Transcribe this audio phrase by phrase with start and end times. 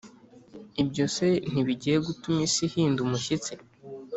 [0.81, 3.53] ibyo se ntibigiye gutuma isi ihinda umushyitsi,